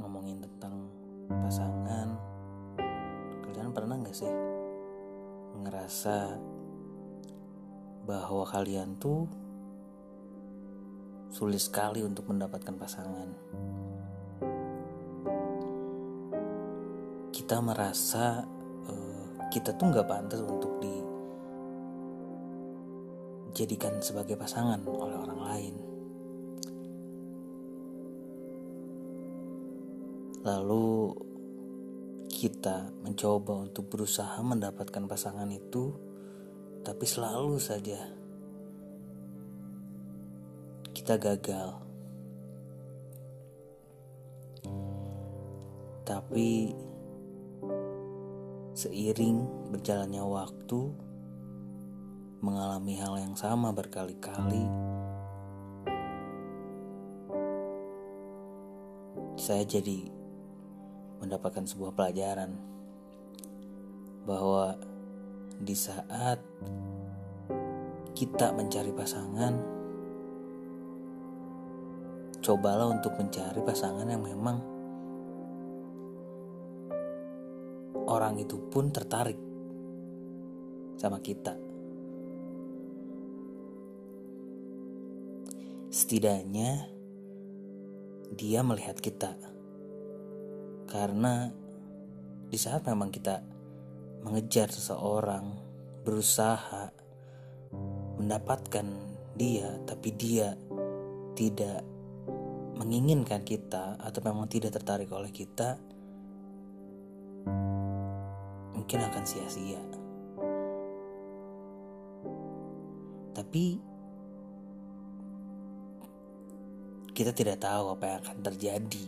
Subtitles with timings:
[0.00, 0.74] ngomongin tentang
[1.28, 2.08] pasangan
[3.44, 4.32] kalian pernah nggak sih
[5.64, 6.36] ngerasa
[8.04, 9.24] bahwa kalian tuh
[11.34, 13.28] sulit sekali untuk mendapatkan pasangan?
[17.34, 18.46] Kita merasa
[18.86, 20.73] uh, kita tuh nggak pantas untuk
[23.54, 25.74] dijadikan sebagai pasangan oleh orang lain
[30.44, 31.16] Lalu
[32.28, 35.96] kita mencoba untuk berusaha mendapatkan pasangan itu,
[36.84, 37.96] tapi selalu saja
[40.92, 41.80] kita gagal.
[46.04, 46.76] Tapi
[48.76, 50.92] seiring berjalannya waktu,
[52.44, 54.68] mengalami hal yang sama berkali-kali,
[59.40, 60.04] saya jadi
[61.24, 62.52] mendapatkan sebuah pelajaran
[64.28, 64.76] bahwa
[65.56, 66.36] di saat
[68.12, 69.54] kita mencari pasangan,
[72.44, 74.60] cobalah untuk mencari pasangan yang memang
[78.04, 79.40] orang itu pun tertarik
[81.00, 81.63] sama kita.
[85.94, 86.90] Setidaknya
[88.34, 89.38] dia melihat kita
[90.90, 91.54] karena
[92.50, 93.38] di saat memang kita
[94.26, 95.54] mengejar seseorang,
[96.02, 96.90] berusaha
[98.18, 98.82] mendapatkan
[99.38, 100.58] dia, tapi dia
[101.38, 101.86] tidak
[102.74, 105.78] menginginkan kita atau memang tidak tertarik oleh kita,
[108.74, 109.78] mungkin akan sia-sia.
[113.30, 113.93] Tapi
[117.14, 119.04] kita tidak tahu apa yang akan terjadi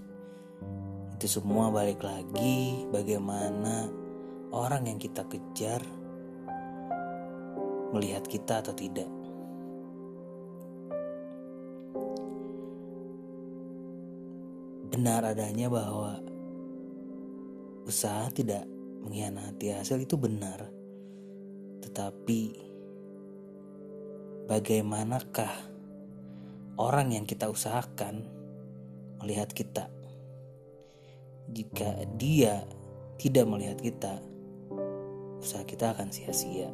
[1.17, 3.89] itu semua balik lagi bagaimana
[4.53, 5.81] orang yang kita kejar
[7.97, 9.09] melihat kita atau tidak.
[14.93, 16.21] Benar adanya bahwa
[17.89, 18.69] usaha tidak
[19.09, 20.69] mengkhianati hasil itu benar.
[21.81, 22.41] Tetapi
[24.53, 25.76] bagaimanakah
[26.77, 28.25] orang yang kita usahakan
[29.21, 29.91] melihat kita?
[31.51, 32.67] jika dia
[33.17, 34.15] tidak melihat kita,
[35.39, 36.71] usaha kita akan sia-sia.